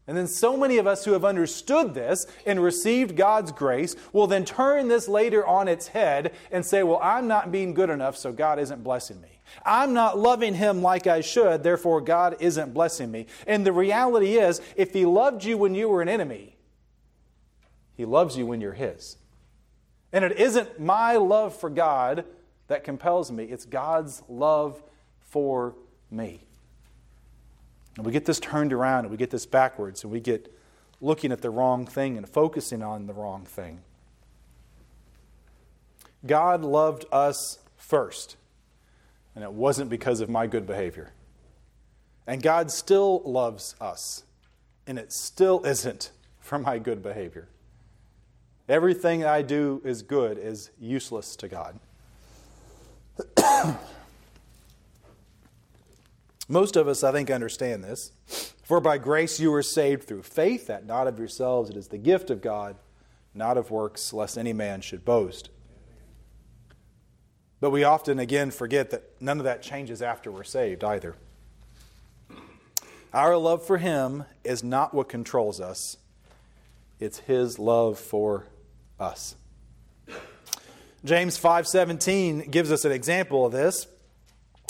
And 0.06 0.16
then, 0.16 0.26
so 0.26 0.56
many 0.56 0.78
of 0.78 0.86
us 0.86 1.04
who 1.04 1.12
have 1.12 1.24
understood 1.24 1.94
this 1.94 2.26
and 2.44 2.60
received 2.60 3.16
God's 3.16 3.52
grace 3.52 3.94
will 4.12 4.26
then 4.26 4.44
turn 4.44 4.88
this 4.88 5.06
later 5.06 5.46
on 5.46 5.68
its 5.68 5.88
head 5.88 6.34
and 6.50 6.66
say, 6.66 6.82
Well, 6.82 6.98
I'm 7.02 7.28
not 7.28 7.52
being 7.52 7.72
good 7.72 7.88
enough, 7.88 8.16
so 8.16 8.32
God 8.32 8.58
isn't 8.58 8.82
blessing 8.82 9.20
me. 9.20 9.28
I'm 9.64 9.92
not 9.92 10.18
loving 10.18 10.54
him 10.54 10.82
like 10.82 11.06
I 11.06 11.20
should, 11.20 11.62
therefore 11.62 12.00
God 12.00 12.36
isn't 12.40 12.74
blessing 12.74 13.10
me. 13.10 13.26
And 13.46 13.66
the 13.66 13.72
reality 13.72 14.36
is, 14.36 14.60
if 14.76 14.92
he 14.92 15.04
loved 15.04 15.44
you 15.44 15.58
when 15.58 15.74
you 15.74 15.88
were 15.88 16.02
an 16.02 16.08
enemy, 16.08 16.56
he 17.94 18.04
loves 18.04 18.36
you 18.36 18.46
when 18.46 18.60
you're 18.60 18.72
his. 18.72 19.16
And 20.12 20.24
it 20.24 20.38
isn't 20.38 20.80
my 20.80 21.16
love 21.16 21.54
for 21.54 21.70
God 21.70 22.24
that 22.68 22.84
compels 22.84 23.30
me, 23.30 23.44
it's 23.44 23.64
God's 23.64 24.22
love 24.28 24.82
for 25.20 25.74
me. 26.10 26.44
And 27.96 28.06
we 28.06 28.12
get 28.12 28.24
this 28.24 28.40
turned 28.40 28.72
around 28.72 29.00
and 29.00 29.10
we 29.10 29.16
get 29.16 29.30
this 29.30 29.44
backwards 29.44 30.02
and 30.02 30.12
we 30.12 30.20
get 30.20 30.52
looking 31.00 31.32
at 31.32 31.42
the 31.42 31.50
wrong 31.50 31.84
thing 31.84 32.16
and 32.16 32.26
focusing 32.28 32.82
on 32.82 33.06
the 33.06 33.12
wrong 33.12 33.44
thing. 33.44 33.80
God 36.24 36.62
loved 36.62 37.04
us 37.12 37.58
first 37.76 38.36
and 39.34 39.44
it 39.44 39.52
wasn't 39.52 39.90
because 39.90 40.20
of 40.20 40.28
my 40.28 40.46
good 40.46 40.66
behavior. 40.66 41.12
And 42.26 42.42
God 42.42 42.70
still 42.70 43.22
loves 43.24 43.74
us, 43.80 44.24
and 44.86 44.98
it 44.98 45.12
still 45.12 45.64
isn't 45.64 46.10
for 46.40 46.58
my 46.58 46.78
good 46.78 47.02
behavior. 47.02 47.48
Everything 48.68 49.24
I 49.24 49.42
do 49.42 49.82
is 49.84 50.02
good 50.02 50.38
is 50.38 50.70
useless 50.80 51.34
to 51.36 51.48
God. 51.48 51.78
Most 56.48 56.76
of 56.76 56.86
us, 56.88 57.02
I 57.02 57.12
think, 57.12 57.30
understand 57.30 57.82
this. 57.82 58.12
For 58.62 58.80
by 58.80 58.98
grace 58.98 59.40
you 59.40 59.50
were 59.50 59.62
saved 59.62 60.04
through 60.04 60.22
faith, 60.22 60.68
that 60.68 60.86
not 60.86 61.06
of 61.06 61.18
yourselves, 61.18 61.70
it 61.70 61.76
is 61.76 61.88
the 61.88 61.98
gift 61.98 62.30
of 62.30 62.40
God, 62.40 62.76
not 63.34 63.58
of 63.58 63.70
works, 63.70 64.12
lest 64.12 64.38
any 64.38 64.52
man 64.52 64.80
should 64.80 65.04
boast. 65.04 65.50
But 67.62 67.70
we 67.70 67.84
often, 67.84 68.18
again, 68.18 68.50
forget 68.50 68.90
that 68.90 69.04
none 69.20 69.38
of 69.38 69.44
that 69.44 69.62
changes 69.62 70.02
after 70.02 70.32
we're 70.32 70.42
saved 70.42 70.82
either. 70.82 71.14
Our 73.14 73.36
love 73.36 73.64
for 73.64 73.78
Him 73.78 74.24
is 74.42 74.64
not 74.64 74.92
what 74.92 75.08
controls 75.08 75.60
us, 75.60 75.96
it's 76.98 77.18
His 77.20 77.60
love 77.60 78.00
for 78.00 78.46
us. 78.98 79.36
James 81.04 81.38
5:17 81.38 82.50
gives 82.50 82.72
us 82.72 82.84
an 82.84 82.90
example 82.90 83.46
of 83.46 83.52
this. 83.52 83.86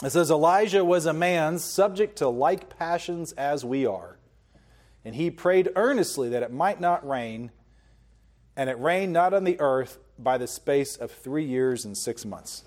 It 0.05 0.11
says 0.11 0.31
Elijah 0.31 0.85
was 0.85 1.07
a 1.07 1.15
man 1.15 1.61
subject 1.61 2.17
to 2.19 2.29
like 2.29 2.77
passions 2.77 3.33
as 3.33 3.65
we 3.65 3.87
are. 3.87 4.19
And 5.03 5.15
he 5.15 5.31
prayed 5.31 5.71
earnestly 5.77 6.29
that 6.29 6.43
it 6.43 6.53
might 6.53 6.79
not 6.79 7.09
rain, 7.09 7.53
and 8.55 8.69
it 8.69 8.79
rained 8.79 9.15
not 9.15 9.33
on 9.33 9.45
the 9.45 9.59
earth 9.61 9.97
by 10.19 10.37
the 10.37 10.47
space 10.47 10.95
of 10.97 11.11
3 11.11 11.47
years 11.47 11.87
and 11.87 11.97
6 11.97 12.27
months. 12.27 12.65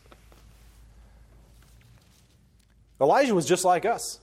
Elijah 3.00 3.36
was 3.36 3.46
just 3.46 3.66
like 3.66 3.86
us. 3.86 4.20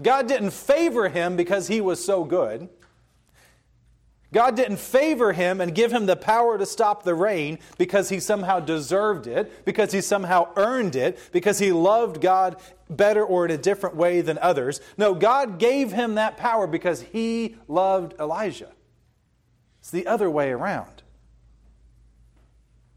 God 0.00 0.28
didn't 0.28 0.52
favor 0.52 1.08
him 1.08 1.36
because 1.36 1.68
he 1.68 1.80
was 1.80 2.04
so 2.04 2.24
good. 2.24 2.68
God 4.32 4.54
didn't 4.54 4.78
favor 4.78 5.32
him 5.32 5.60
and 5.60 5.74
give 5.74 5.92
him 5.92 6.06
the 6.06 6.16
power 6.16 6.56
to 6.56 6.64
stop 6.64 7.02
the 7.02 7.14
rain 7.14 7.58
because 7.78 8.10
he 8.10 8.20
somehow 8.20 8.60
deserved 8.60 9.26
it, 9.26 9.64
because 9.64 9.90
he 9.90 10.00
somehow 10.00 10.48
earned 10.56 10.94
it, 10.94 11.18
because 11.32 11.58
he 11.58 11.72
loved 11.72 12.20
God 12.20 12.60
better 12.88 13.24
or 13.24 13.44
in 13.44 13.50
a 13.50 13.58
different 13.58 13.96
way 13.96 14.20
than 14.20 14.38
others. 14.38 14.80
No, 14.96 15.14
God 15.14 15.58
gave 15.58 15.92
him 15.92 16.14
that 16.14 16.36
power 16.36 16.68
because 16.68 17.02
he 17.02 17.56
loved 17.66 18.14
Elijah. 18.20 18.70
It's 19.80 19.90
the 19.90 20.06
other 20.06 20.30
way 20.30 20.50
around. 20.50 21.02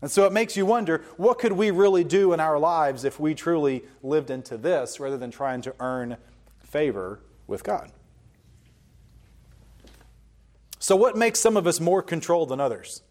And 0.03 0.11
so 0.11 0.25
it 0.25 0.33
makes 0.33 0.57
you 0.57 0.65
wonder 0.65 1.01
what 1.15 1.39
could 1.39 1.53
we 1.53 1.71
really 1.71 2.03
do 2.03 2.33
in 2.33 2.41
our 2.41 2.59
lives 2.59 3.05
if 3.05 3.21
we 3.21 3.33
truly 3.33 3.85
lived 4.01 4.29
into 4.29 4.57
this 4.57 4.99
rather 4.99 5.17
than 5.17 5.31
trying 5.31 5.61
to 5.61 5.73
earn 5.79 6.17
favor 6.59 7.21
with 7.47 7.63
God? 7.63 7.89
So, 10.77 10.97
what 10.97 11.15
makes 11.15 11.39
some 11.39 11.55
of 11.55 11.65
us 11.65 11.79
more 11.79 12.01
controlled 12.01 12.49
than 12.49 12.59
others? 12.59 13.01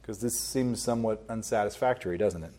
Because 0.00 0.20
this 0.20 0.38
seems 0.38 0.80
somewhat 0.80 1.24
unsatisfactory, 1.28 2.16
doesn't 2.16 2.44
it? 2.44 2.52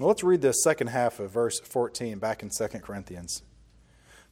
Well, 0.00 0.08
let's 0.08 0.24
read 0.24 0.40
the 0.40 0.50
second 0.50 0.88
half 0.88 1.20
of 1.20 1.30
verse 1.30 1.60
14 1.60 2.18
back 2.18 2.42
in 2.42 2.50
2 2.50 2.66
Corinthians. 2.80 3.44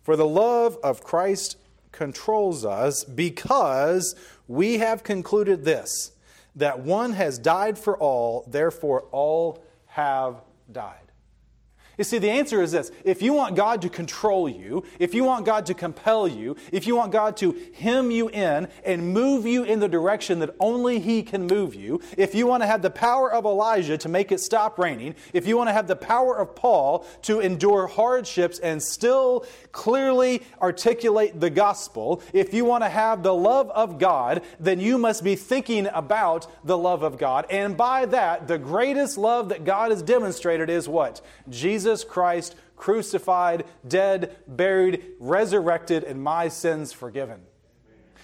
For 0.03 0.17
the 0.17 0.27
love 0.27 0.79
of 0.83 1.05
Christ 1.05 1.59
controls 1.93 2.65
us 2.65 3.05
because 3.05 4.17
we 4.49 4.79
have 4.79 5.05
concluded 5.05 5.65
this 5.65 6.11
that 6.57 6.81
one 6.81 7.13
has 7.13 7.39
died 7.39 7.79
for 7.79 7.97
all, 7.99 8.45
therefore 8.49 9.03
all 9.11 9.63
have 9.87 10.43
died. 10.71 11.04
You 11.97 12.05
see, 12.05 12.19
the 12.19 12.31
answer 12.31 12.61
is 12.61 12.73
this. 12.73 12.91
If 13.05 13.23
you 13.23 13.33
want 13.33 13.55
God 13.55 13.83
to 13.83 13.89
control 13.89 14.49
you, 14.49 14.85
if 14.99 15.15
you 15.15 15.23
want 15.23 15.47
God 15.47 15.67
to 15.67 15.75
compel 15.75 16.27
you, 16.27 16.57
if 16.73 16.87
you 16.87 16.97
want 16.97 17.13
God 17.13 17.37
to 17.39 17.57
hem 17.79 18.11
you 18.11 18.29
in 18.29 18.69
and 18.85 19.13
move 19.13 19.47
you 19.47 19.63
in 19.63 19.79
the 19.79 19.89
direction 19.89 20.41
that 20.41 20.55
only 20.59 20.99
He 20.99 21.23
can 21.23 21.47
move 21.47 21.75
you, 21.75 22.01
if 22.17 22.35
you 22.35 22.47
want 22.47 22.63
to 22.65 22.67
have 22.67 22.83
the 22.83 22.91
power 22.91 23.33
of 23.33 23.45
Elijah 23.45 23.97
to 23.99 24.09
make 24.09 24.33
it 24.33 24.41
stop 24.41 24.79
raining, 24.79 25.15
if 25.33 25.47
you 25.47 25.57
want 25.57 25.69
to 25.69 25.73
have 25.73 25.87
the 25.87 25.95
power 25.95 26.37
of 26.37 26.57
Paul 26.57 27.07
to 27.23 27.39
endure 27.39 27.87
hardships 27.87 28.59
and 28.59 28.83
still 28.83 29.47
clearly 29.71 30.43
articulate 30.61 31.39
the 31.41 31.51
gospel, 31.51 32.23
if 32.33 32.53
you 32.53 32.65
want 32.65 32.83
to 32.83 32.91
have 32.91 33.23
the 33.23 33.35
love 33.35 33.71
of 33.71 33.99
God, 33.99 34.43
then 34.59 34.81
you 34.81 34.99
must 34.99 35.23
be 35.23 35.37
thinking 35.37 35.87
about 35.93 36.49
the 36.65 36.77
love 36.77 37.05
of 37.05 37.19
God. 37.19 37.47
And 37.51 37.77
by 37.77 38.07
that, 38.07 38.49
the 38.49 38.59
greatest 38.59 39.17
love 39.17 39.51
that 39.51 39.65
God 39.65 39.93
has 39.93 40.03
demonstrated 40.03 40.69
is 40.69 40.89
what? 40.89 41.21
Jesus 41.49 41.84
Jesus 41.85 42.03
Christ 42.03 42.57
crucified, 42.77 43.67
dead, 43.87 44.39
buried, 44.49 45.05
resurrected, 45.21 46.03
and 46.03 46.23
my 46.23 46.49
sins 46.49 46.95
forgiven. 46.95 47.43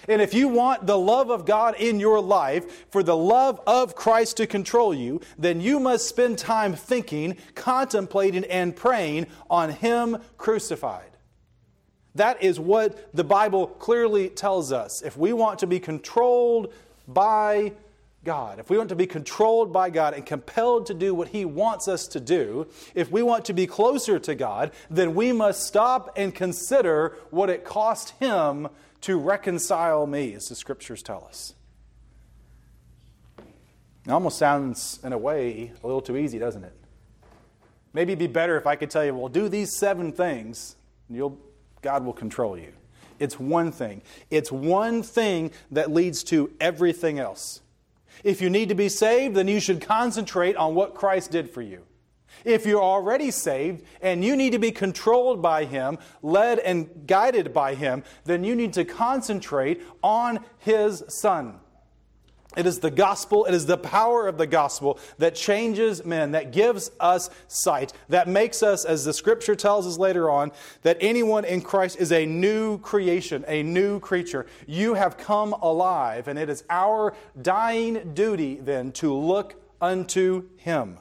And 0.07 0.19
if 0.19 0.33
you 0.33 0.47
want 0.47 0.87
the 0.87 0.97
love 0.97 1.29
of 1.29 1.45
God 1.45 1.75
in 1.75 1.99
your 1.99 2.19
life, 2.19 2.87
for 2.89 3.03
the 3.03 3.15
love 3.15 3.61
of 3.67 3.93
Christ 3.93 4.37
to 4.37 4.47
control 4.47 4.95
you, 4.95 5.21
then 5.37 5.61
you 5.61 5.79
must 5.79 6.07
spend 6.07 6.39
time 6.39 6.73
thinking, 6.73 7.37
contemplating, 7.53 8.45
and 8.45 8.75
praying 8.75 9.27
on 9.47 9.69
Him 9.69 10.17
crucified. 10.39 11.11
That 12.15 12.41
is 12.41 12.59
what 12.59 13.13
the 13.13 13.23
Bible 13.23 13.67
clearly 13.67 14.29
tells 14.29 14.71
us. 14.71 15.03
If 15.03 15.17
we 15.17 15.33
want 15.33 15.59
to 15.59 15.67
be 15.67 15.79
controlled 15.79 16.73
by 17.07 17.73
God, 18.23 18.59
if 18.59 18.69
we 18.69 18.77
want 18.77 18.89
to 18.89 18.95
be 18.95 19.07
controlled 19.07 19.73
by 19.73 19.89
God 19.89 20.13
and 20.13 20.23
compelled 20.23 20.85
to 20.85 20.93
do 20.93 21.15
what 21.15 21.29
He 21.29 21.43
wants 21.43 21.87
us 21.87 22.07
to 22.09 22.19
do, 22.19 22.67
if 22.93 23.11
we 23.11 23.23
want 23.23 23.45
to 23.45 23.53
be 23.53 23.65
closer 23.65 24.19
to 24.19 24.35
God, 24.35 24.71
then 24.91 25.15
we 25.15 25.31
must 25.31 25.65
stop 25.65 26.13
and 26.15 26.33
consider 26.33 27.17
what 27.31 27.49
it 27.49 27.65
cost 27.65 28.11
Him 28.19 28.67
to 29.01 29.17
reconcile 29.17 30.05
me, 30.05 30.35
as 30.35 30.49
the 30.49 30.55
Scriptures 30.55 31.01
tell 31.01 31.25
us. 31.27 31.55
It 34.05 34.11
almost 34.11 34.37
sounds, 34.37 34.99
in 35.03 35.13
a 35.13 35.17
way, 35.17 35.71
a 35.83 35.87
little 35.87 36.01
too 36.01 36.17
easy, 36.17 36.37
doesn't 36.37 36.63
it? 36.63 36.73
Maybe 37.93 38.13
it'd 38.13 38.19
be 38.19 38.27
better 38.27 38.55
if 38.55 38.67
I 38.67 38.75
could 38.75 38.91
tell 38.91 39.03
you, 39.03 39.15
well, 39.15 39.29
do 39.29 39.49
these 39.49 39.75
seven 39.75 40.11
things, 40.11 40.75
and 41.09 41.37
God 41.81 42.05
will 42.05 42.13
control 42.13 42.55
you. 42.55 42.73
It's 43.19 43.39
one 43.39 43.71
thing. 43.71 44.03
It's 44.29 44.51
one 44.51 45.01
thing 45.01 45.51
that 45.71 45.91
leads 45.91 46.23
to 46.25 46.51
everything 46.59 47.17
else. 47.17 47.61
If 48.23 48.41
you 48.41 48.49
need 48.49 48.69
to 48.69 48.75
be 48.75 48.89
saved, 48.89 49.35
then 49.35 49.47
you 49.47 49.59
should 49.59 49.81
concentrate 49.81 50.55
on 50.55 50.75
what 50.75 50.93
Christ 50.93 51.31
did 51.31 51.49
for 51.49 51.61
you. 51.61 51.83
If 52.43 52.65
you're 52.65 52.83
already 52.83 53.31
saved 53.31 53.85
and 54.01 54.23
you 54.23 54.35
need 54.35 54.51
to 54.51 54.59
be 54.59 54.71
controlled 54.71 55.41
by 55.41 55.65
Him, 55.65 55.97
led 56.21 56.59
and 56.59 57.07
guided 57.07 57.53
by 57.53 57.75
Him, 57.75 58.03
then 58.25 58.43
you 58.43 58.55
need 58.55 58.73
to 58.73 58.85
concentrate 58.85 59.81
on 60.03 60.43
His 60.59 61.03
Son. 61.07 61.60
It 62.57 62.65
is 62.65 62.79
the 62.79 62.91
gospel, 62.91 63.45
it 63.45 63.53
is 63.53 63.65
the 63.65 63.77
power 63.77 64.27
of 64.27 64.37
the 64.37 64.45
gospel 64.45 64.99
that 65.19 65.35
changes 65.35 66.03
men, 66.03 66.31
that 66.31 66.51
gives 66.51 66.91
us 66.99 67.29
sight, 67.47 67.93
that 68.09 68.27
makes 68.27 68.61
us, 68.61 68.83
as 68.83 69.05
the 69.05 69.13
scripture 69.13 69.55
tells 69.55 69.87
us 69.87 69.97
later 69.97 70.29
on, 70.29 70.51
that 70.81 70.97
anyone 70.99 71.45
in 71.45 71.61
Christ 71.61 71.97
is 72.01 72.11
a 72.11 72.25
new 72.25 72.77
creation, 72.79 73.45
a 73.47 73.63
new 73.63 74.01
creature. 74.01 74.47
You 74.67 74.95
have 74.95 75.17
come 75.17 75.53
alive, 75.53 76.27
and 76.27 76.37
it 76.37 76.49
is 76.49 76.65
our 76.69 77.13
dying 77.41 78.13
duty 78.13 78.55
then 78.55 78.91
to 78.93 79.13
look 79.13 79.55
unto 79.79 80.49
Him. 80.57 80.97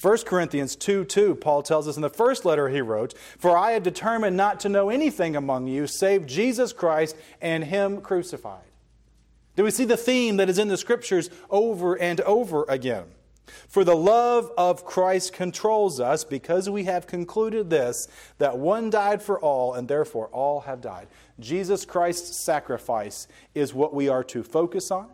1 0.00 0.18
Corinthians 0.24 0.74
2 0.76 1.04
2, 1.04 1.34
Paul 1.34 1.62
tells 1.62 1.86
us 1.86 1.96
in 1.96 2.02
the 2.02 2.08
first 2.08 2.46
letter 2.46 2.70
he 2.70 2.80
wrote, 2.80 3.12
For 3.38 3.58
I 3.58 3.72
have 3.72 3.82
determined 3.82 4.38
not 4.38 4.60
to 4.60 4.70
know 4.70 4.88
anything 4.88 5.36
among 5.36 5.66
you 5.66 5.86
save 5.86 6.24
Jesus 6.24 6.72
Christ 6.72 7.14
and 7.42 7.64
Him 7.64 8.00
crucified. 8.00 8.69
Do 9.60 9.64
we 9.64 9.70
see 9.70 9.84
the 9.84 9.94
theme 9.94 10.38
that 10.38 10.48
is 10.48 10.58
in 10.58 10.68
the 10.68 10.76
scriptures 10.78 11.28
over 11.50 11.94
and 11.94 12.22
over 12.22 12.64
again? 12.66 13.04
For 13.68 13.84
the 13.84 13.94
love 13.94 14.50
of 14.56 14.86
Christ 14.86 15.34
controls 15.34 16.00
us 16.00 16.24
because 16.24 16.70
we 16.70 16.84
have 16.84 17.06
concluded 17.06 17.68
this 17.68 18.08
that 18.38 18.56
one 18.56 18.88
died 18.88 19.20
for 19.20 19.38
all, 19.38 19.74
and 19.74 19.86
therefore 19.86 20.28
all 20.28 20.60
have 20.60 20.80
died. 20.80 21.08
Jesus 21.40 21.84
Christ's 21.84 22.42
sacrifice 22.42 23.28
is 23.54 23.74
what 23.74 23.92
we 23.92 24.08
are 24.08 24.24
to 24.24 24.42
focus 24.42 24.90
on, 24.90 25.10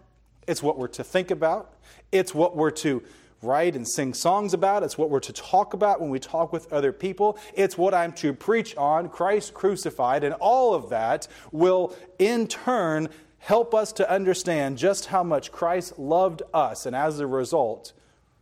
it's 0.46 0.62
what 0.62 0.78
we're 0.78 0.86
to 0.86 1.02
think 1.02 1.32
about, 1.32 1.74
it's 2.12 2.32
what 2.32 2.54
we're 2.54 2.70
to 2.70 3.02
write 3.42 3.76
and 3.76 3.86
sing 3.86 4.14
songs 4.14 4.54
about. 4.54 4.82
It's 4.82 4.96
what 4.96 5.10
we're 5.10 5.20
to 5.20 5.32
talk 5.32 5.74
about 5.74 6.00
when 6.00 6.10
we 6.10 6.18
talk 6.18 6.52
with 6.52 6.72
other 6.72 6.92
people. 6.92 7.38
It's 7.54 7.76
what 7.76 7.94
I'm 7.94 8.12
to 8.14 8.32
preach 8.32 8.76
on 8.76 9.08
Christ 9.08 9.54
crucified. 9.54 10.24
And 10.24 10.34
all 10.34 10.74
of 10.74 10.88
that 10.90 11.28
will, 11.52 11.94
in 12.18 12.46
turn, 12.46 13.08
help 13.46 13.72
us 13.76 13.92
to 13.92 14.10
understand 14.10 14.76
just 14.76 15.06
how 15.06 15.22
much 15.22 15.52
Christ 15.52 16.00
loved 16.00 16.42
us, 16.52 16.84
and 16.84 16.96
as 16.96 17.20
a 17.20 17.28
result, 17.28 17.92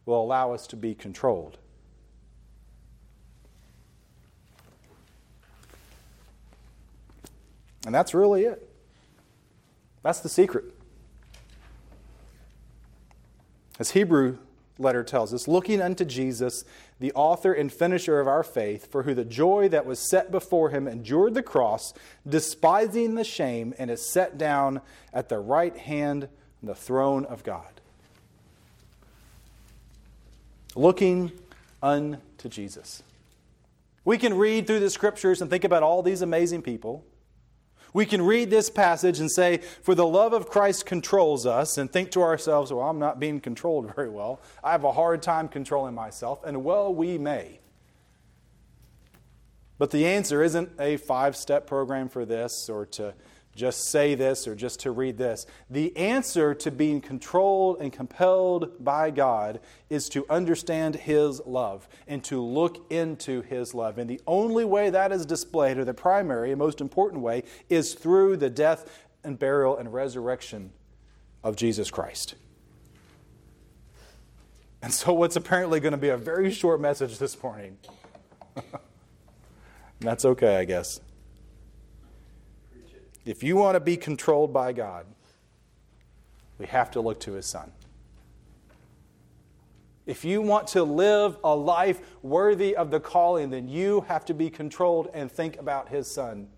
will 0.06 0.22
allow 0.22 0.54
us 0.54 0.66
to 0.68 0.76
be 0.76 0.94
controlled. 0.94 1.58
And 7.84 7.94
that's 7.94 8.14
really 8.14 8.44
it. 8.44 8.66
That's 10.02 10.20
the 10.20 10.30
secret. 10.30 10.64
As 13.78 13.90
Hebrew 13.90 14.38
letter 14.78 15.04
tells 15.04 15.34
us, 15.34 15.46
looking 15.46 15.82
unto 15.82 16.06
Jesus, 16.06 16.64
the 17.00 17.12
author 17.12 17.52
and 17.52 17.72
finisher 17.72 18.20
of 18.20 18.28
our 18.28 18.42
faith, 18.42 18.90
for 18.90 19.02
who 19.02 19.14
the 19.14 19.24
joy 19.24 19.68
that 19.68 19.86
was 19.86 19.98
set 19.98 20.30
before 20.30 20.70
him 20.70 20.86
endured 20.86 21.34
the 21.34 21.42
cross, 21.42 21.92
despising 22.28 23.14
the 23.14 23.24
shame, 23.24 23.74
and 23.78 23.90
is 23.90 24.10
set 24.10 24.38
down 24.38 24.80
at 25.12 25.28
the 25.28 25.38
right 25.38 25.76
hand 25.76 26.24
of 26.24 26.30
the 26.62 26.74
throne 26.74 27.24
of 27.24 27.42
God. 27.42 27.80
Looking 30.76 31.32
unto 31.82 32.48
Jesus. 32.48 33.02
We 34.04 34.18
can 34.18 34.34
read 34.34 34.66
through 34.66 34.80
the 34.80 34.90
scriptures 34.90 35.40
and 35.40 35.50
think 35.50 35.64
about 35.64 35.82
all 35.82 36.02
these 36.02 36.22
amazing 36.22 36.62
people. 36.62 37.04
We 37.94 38.04
can 38.04 38.22
read 38.22 38.50
this 38.50 38.68
passage 38.68 39.20
and 39.20 39.30
say, 39.30 39.58
For 39.82 39.94
the 39.94 40.06
love 40.06 40.32
of 40.32 40.48
Christ 40.48 40.84
controls 40.84 41.46
us, 41.46 41.78
and 41.78 41.90
think 41.90 42.10
to 42.10 42.22
ourselves, 42.22 42.72
Well, 42.72 42.86
I'm 42.86 42.98
not 42.98 43.18
being 43.18 43.40
controlled 43.40 43.90
very 43.94 44.10
well. 44.10 44.42
I 44.62 44.72
have 44.72 44.84
a 44.84 44.92
hard 44.92 45.22
time 45.22 45.48
controlling 45.48 45.94
myself. 45.94 46.44
And 46.44 46.64
well, 46.64 46.92
we 46.92 47.16
may. 47.16 47.60
But 49.78 49.92
the 49.92 50.06
answer 50.06 50.42
isn't 50.42 50.70
a 50.78 50.96
five 50.98 51.36
step 51.36 51.66
program 51.66 52.08
for 52.08 52.24
this 52.24 52.68
or 52.68 52.86
to 52.86 53.14
just 53.54 53.90
say 53.90 54.14
this 54.14 54.48
or 54.48 54.54
just 54.54 54.80
to 54.80 54.90
read 54.90 55.16
this. 55.16 55.46
The 55.70 55.96
answer 55.96 56.54
to 56.54 56.70
being 56.70 57.00
controlled 57.00 57.78
and 57.80 57.92
compelled 57.92 58.84
by 58.84 59.10
God 59.10 59.60
is 59.88 60.08
to 60.10 60.26
understand 60.28 60.96
His 60.96 61.40
love 61.46 61.88
and 62.08 62.22
to 62.24 62.42
look 62.42 62.90
into 62.90 63.42
His 63.42 63.74
love. 63.74 63.98
And 63.98 64.10
the 64.10 64.20
only 64.26 64.64
way 64.64 64.90
that 64.90 65.12
is 65.12 65.24
displayed, 65.24 65.78
or 65.78 65.84
the 65.84 65.94
primary 65.94 66.50
and 66.50 66.58
most 66.58 66.80
important 66.80 67.22
way, 67.22 67.44
is 67.68 67.94
through 67.94 68.36
the 68.38 68.50
death 68.50 69.06
and 69.22 69.38
burial 69.38 69.76
and 69.76 69.92
resurrection 69.92 70.72
of 71.42 71.56
Jesus 71.56 71.90
Christ. 71.90 72.34
And 74.82 74.92
so, 74.92 75.14
what's 75.14 75.36
apparently 75.36 75.80
going 75.80 75.92
to 75.92 75.98
be 75.98 76.10
a 76.10 76.16
very 76.16 76.50
short 76.50 76.80
message 76.80 77.18
this 77.18 77.42
morning. 77.42 77.78
that's 80.00 80.24
okay, 80.26 80.56
I 80.58 80.64
guess. 80.64 81.00
If 83.24 83.42
you 83.42 83.56
want 83.56 83.74
to 83.74 83.80
be 83.80 83.96
controlled 83.96 84.52
by 84.52 84.72
God, 84.72 85.06
we 86.58 86.66
have 86.66 86.90
to 86.92 87.00
look 87.00 87.20
to 87.20 87.32
His 87.32 87.46
Son. 87.46 87.72
If 90.06 90.24
you 90.24 90.42
want 90.42 90.68
to 90.68 90.84
live 90.84 91.38
a 91.42 91.54
life 91.56 92.00
worthy 92.22 92.76
of 92.76 92.90
the 92.90 93.00
calling, 93.00 93.50
then 93.50 93.68
you 93.68 94.02
have 94.02 94.24
to 94.26 94.34
be 94.34 94.50
controlled 94.50 95.08
and 95.14 95.32
think 95.32 95.58
about 95.58 95.88
His 95.88 96.12
Son. 96.12 96.48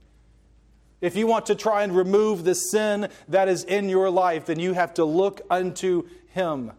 If 1.00 1.14
you 1.14 1.26
want 1.26 1.46
to 1.46 1.54
try 1.54 1.84
and 1.84 1.94
remove 1.94 2.42
the 2.42 2.54
sin 2.54 3.08
that 3.28 3.48
is 3.48 3.62
in 3.62 3.88
your 3.88 4.10
life, 4.10 4.46
then 4.46 4.58
you 4.58 4.72
have 4.72 4.94
to 4.94 5.04
look 5.04 5.42
unto 5.48 6.08
Him. 6.28 6.72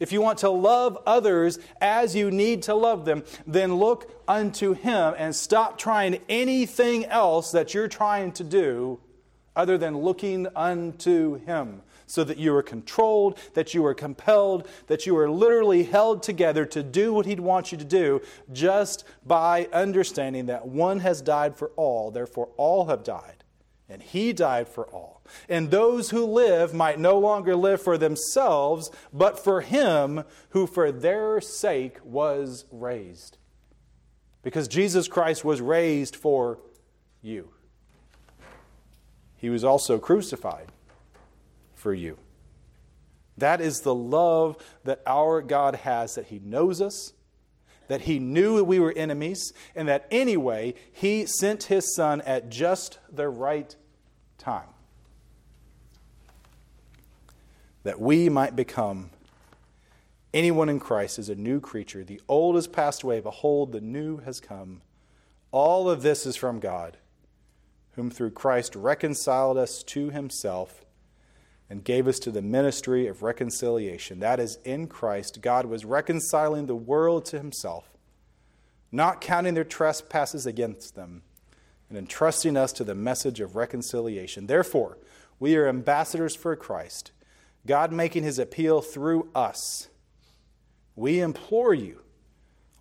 If 0.00 0.12
you 0.12 0.20
want 0.20 0.38
to 0.38 0.50
love 0.50 0.98
others 1.06 1.58
as 1.80 2.16
you 2.16 2.30
need 2.30 2.62
to 2.64 2.74
love 2.74 3.04
them, 3.04 3.24
then 3.46 3.76
look 3.76 4.10
unto 4.26 4.72
Him 4.74 5.14
and 5.16 5.34
stop 5.34 5.78
trying 5.78 6.20
anything 6.28 7.04
else 7.06 7.52
that 7.52 7.74
you're 7.74 7.88
trying 7.88 8.32
to 8.32 8.44
do 8.44 9.00
other 9.54 9.78
than 9.78 9.98
looking 9.98 10.48
unto 10.56 11.36
Him 11.44 11.82
so 12.06 12.24
that 12.24 12.38
you 12.38 12.54
are 12.54 12.62
controlled, 12.62 13.38
that 13.54 13.72
you 13.72 13.84
are 13.86 13.94
compelled, 13.94 14.68
that 14.88 15.06
you 15.06 15.16
are 15.16 15.30
literally 15.30 15.84
held 15.84 16.22
together 16.22 16.66
to 16.66 16.82
do 16.82 17.12
what 17.12 17.26
He'd 17.26 17.40
want 17.40 17.70
you 17.70 17.78
to 17.78 17.84
do 17.84 18.20
just 18.52 19.04
by 19.24 19.68
understanding 19.72 20.46
that 20.46 20.66
one 20.66 21.00
has 21.00 21.22
died 21.22 21.56
for 21.56 21.68
all, 21.76 22.10
therefore 22.10 22.48
all 22.56 22.86
have 22.86 23.04
died, 23.04 23.43
and 23.88 24.02
He 24.02 24.32
died 24.32 24.68
for 24.68 24.86
all 24.86 25.14
and 25.48 25.70
those 25.70 26.10
who 26.10 26.24
live 26.24 26.74
might 26.74 26.98
no 26.98 27.18
longer 27.18 27.56
live 27.56 27.80
for 27.80 27.96
themselves, 27.96 28.90
but 29.12 29.42
for 29.42 29.60
him 29.60 30.24
who 30.50 30.66
for 30.66 30.92
their 30.92 31.40
sake 31.40 31.98
was 32.04 32.64
raised. 32.70 33.38
Because 34.42 34.68
Jesus 34.68 35.08
Christ 35.08 35.44
was 35.44 35.60
raised 35.60 36.14
for 36.16 36.58
you. 37.22 37.48
He 39.36 39.48
was 39.48 39.64
also 39.64 39.98
crucified 39.98 40.68
for 41.74 41.94
you. 41.94 42.18
That 43.36 43.60
is 43.60 43.80
the 43.80 43.94
love 43.94 44.56
that 44.84 45.02
our 45.06 45.42
God 45.42 45.76
has, 45.76 46.14
that 46.14 46.26
He 46.26 46.38
knows 46.38 46.80
us, 46.80 47.14
that 47.88 48.02
He 48.02 48.18
knew 48.18 48.62
we 48.64 48.78
were 48.78 48.92
enemies, 48.96 49.52
and 49.74 49.88
that 49.88 50.06
anyway, 50.10 50.74
He 50.92 51.26
sent 51.26 51.64
His 51.64 51.94
Son 51.94 52.20
at 52.22 52.48
just 52.50 52.98
the 53.12 53.28
right 53.28 53.74
time 54.38 54.68
that 57.84 58.00
we 58.00 58.28
might 58.28 58.56
become 58.56 59.10
anyone 60.32 60.68
in 60.68 60.80
Christ 60.80 61.18
is 61.18 61.28
a 61.28 61.34
new 61.34 61.60
creature. 61.60 62.02
The 62.02 62.20
old 62.28 62.56
has 62.56 62.66
passed 62.66 63.02
away, 63.02 63.20
behold, 63.20 63.72
the 63.72 63.80
new 63.80 64.18
has 64.18 64.40
come. 64.40 64.80
All 65.52 65.88
of 65.88 66.02
this 66.02 66.26
is 66.26 66.34
from 66.34 66.58
God, 66.58 66.96
whom 67.92 68.10
through 68.10 68.32
Christ 68.32 68.74
reconciled 68.74 69.56
us 69.56 69.82
to 69.84 70.10
himself 70.10 70.83
and 71.70 71.84
gave 71.84 72.06
us 72.06 72.18
to 72.20 72.30
the 72.30 72.42
ministry 72.42 73.06
of 73.06 73.22
reconciliation. 73.22 74.20
That 74.20 74.38
is, 74.38 74.58
in 74.64 74.86
Christ, 74.86 75.40
God 75.40 75.66
was 75.66 75.84
reconciling 75.84 76.66
the 76.66 76.76
world 76.76 77.24
to 77.26 77.38
himself, 77.38 77.90
not 78.92 79.20
counting 79.20 79.54
their 79.54 79.64
trespasses 79.64 80.46
against 80.46 80.94
them, 80.94 81.22
and 81.88 81.98
entrusting 81.98 82.56
us 82.56 82.72
to 82.74 82.84
the 82.84 82.94
message 82.94 83.40
of 83.40 83.56
reconciliation. 83.56 84.46
Therefore, 84.46 84.98
we 85.38 85.56
are 85.56 85.68
ambassadors 85.68 86.36
for 86.36 86.54
Christ 86.56 87.12
God 87.66 87.92
making 87.92 88.24
his 88.24 88.38
appeal 88.38 88.82
through 88.82 89.30
us, 89.34 89.88
we 90.96 91.20
implore 91.20 91.74
you 91.74 92.02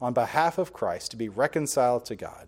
on 0.01 0.13
behalf 0.13 0.57
of 0.57 0.73
Christ 0.73 1.11
to 1.11 1.17
be 1.17 1.29
reconciled 1.29 2.05
to 2.05 2.15
God. 2.15 2.47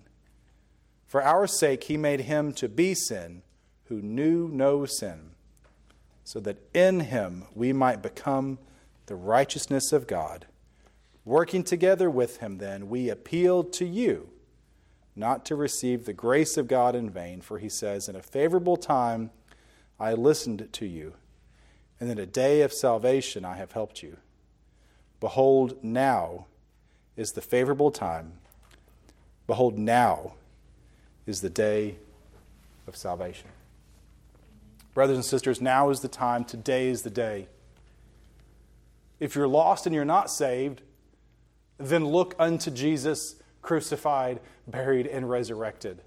For 1.07 1.23
our 1.23 1.47
sake, 1.47 1.85
he 1.85 1.95
made 1.95 2.21
him 2.21 2.51
to 2.53 2.67
be 2.67 2.93
sin 2.93 3.43
who 3.85 4.01
knew 4.01 4.49
no 4.49 4.85
sin, 4.85 5.31
so 6.25 6.41
that 6.41 6.57
in 6.73 6.99
him 7.01 7.45
we 7.53 7.71
might 7.71 8.01
become 8.01 8.57
the 9.05 9.15
righteousness 9.15 9.93
of 9.93 10.07
God. 10.07 10.47
Working 11.23 11.63
together 11.63 12.09
with 12.09 12.37
him, 12.37 12.57
then, 12.57 12.89
we 12.89 13.09
appeal 13.09 13.63
to 13.63 13.85
you 13.85 14.29
not 15.15 15.45
to 15.45 15.55
receive 15.55 16.05
the 16.05 16.13
grace 16.13 16.57
of 16.57 16.67
God 16.67 16.95
in 16.95 17.09
vain, 17.09 17.39
for 17.39 17.59
he 17.59 17.69
says, 17.69 18.09
In 18.09 18.15
a 18.15 18.21
favorable 18.21 18.75
time 18.75 19.29
I 19.99 20.13
listened 20.13 20.67
to 20.73 20.85
you, 20.85 21.13
and 21.99 22.11
in 22.11 22.19
a 22.19 22.25
day 22.25 22.61
of 22.61 22.73
salvation 22.73 23.45
I 23.45 23.55
have 23.55 23.71
helped 23.71 24.03
you. 24.03 24.17
Behold, 25.21 25.77
now 25.81 26.47
is 27.15 27.31
the 27.31 27.41
favorable 27.41 27.91
time. 27.91 28.33
Behold, 29.47 29.77
now 29.77 30.33
is 31.25 31.41
the 31.41 31.49
day 31.49 31.95
of 32.87 32.97
salvation. 32.97 33.47
Brothers 34.95 35.17
and 35.17 35.25
sisters, 35.25 35.61
now 35.61 35.89
is 35.89 35.99
the 35.99 36.07
time. 36.07 36.45
Today 36.45 36.87
is 36.87 37.01
the 37.01 37.09
day. 37.09 37.49
If 39.19 39.35
you're 39.35 39.47
lost 39.47 39.85
and 39.85 39.93
you're 39.93 40.05
not 40.05 40.31
saved, 40.31 40.81
then 41.77 42.05
look 42.05 42.33
unto 42.39 42.71
Jesus 42.71 43.35
crucified, 43.61 44.39
buried, 44.65 45.05
and 45.05 45.29
resurrected. 45.29 46.01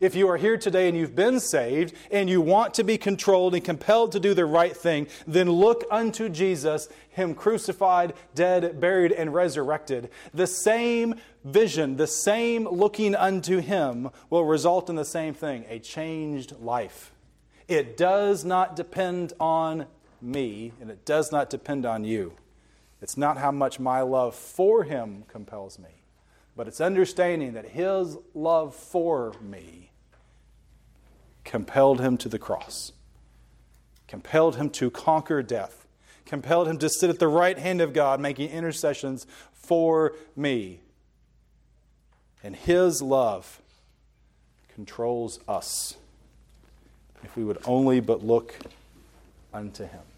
If 0.00 0.14
you 0.14 0.26
are 0.30 0.38
here 0.38 0.56
today 0.56 0.88
and 0.88 0.96
you've 0.96 1.14
been 1.14 1.38
saved 1.38 1.92
and 2.10 2.30
you 2.30 2.40
want 2.40 2.72
to 2.74 2.82
be 2.82 2.96
controlled 2.96 3.54
and 3.54 3.62
compelled 3.62 4.12
to 4.12 4.20
do 4.20 4.32
the 4.32 4.46
right 4.46 4.74
thing, 4.74 5.08
then 5.26 5.50
look 5.50 5.84
unto 5.90 6.30
Jesus, 6.30 6.88
Him 7.10 7.34
crucified, 7.34 8.14
dead, 8.34 8.80
buried, 8.80 9.12
and 9.12 9.34
resurrected. 9.34 10.08
The 10.32 10.46
same 10.46 11.16
vision, 11.44 11.96
the 11.96 12.06
same 12.06 12.66
looking 12.66 13.14
unto 13.14 13.58
Him 13.58 14.08
will 14.30 14.46
result 14.46 14.88
in 14.88 14.96
the 14.96 15.04
same 15.04 15.34
thing 15.34 15.66
a 15.68 15.78
changed 15.78 16.58
life. 16.58 17.12
It 17.70 17.96
does 17.96 18.44
not 18.44 18.76
depend 18.76 19.32
on 19.40 19.86
me, 20.20 20.72
and 20.80 20.90
it 20.90 21.06
does 21.06 21.32
not 21.32 21.48
depend 21.48 21.86
on 21.86 22.04
you. 22.04 22.34
It's 23.00 23.16
not 23.16 23.38
how 23.38 23.50
much 23.50 23.80
my 23.80 24.02
love 24.02 24.34
for 24.34 24.84
Him 24.84 25.24
compels 25.28 25.78
me, 25.78 26.02
but 26.54 26.68
it's 26.68 26.80
understanding 26.80 27.54
that 27.54 27.70
His 27.70 28.18
love 28.34 28.74
for 28.74 29.32
me 29.40 29.90
compelled 31.44 32.00
him 32.00 32.16
to 32.18 32.28
the 32.28 32.38
cross, 32.38 32.92
compelled 34.06 34.56
him 34.56 34.70
to 34.70 34.90
conquer 34.90 35.42
death, 35.42 35.86
compelled 36.24 36.68
him 36.68 36.78
to 36.78 36.88
sit 36.88 37.10
at 37.10 37.18
the 37.18 37.28
right 37.28 37.58
hand 37.58 37.80
of 37.80 37.92
God, 37.92 38.20
making 38.20 38.50
intercessions 38.50 39.26
for 39.52 40.14
me. 40.36 40.80
And 42.42 42.54
his 42.54 43.02
love 43.02 43.60
controls 44.72 45.40
us 45.48 45.96
if 47.24 47.36
we 47.36 47.44
would 47.44 47.58
only 47.66 48.00
but 48.00 48.24
look 48.24 48.54
unto 49.52 49.84
him. 49.84 50.09